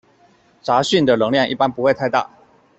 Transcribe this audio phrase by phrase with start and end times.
[0.63, 2.27] 杂讯的能量一般不会太大。